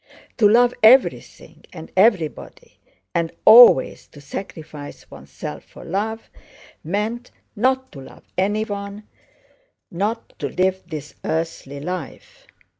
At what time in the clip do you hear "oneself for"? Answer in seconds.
5.11-5.85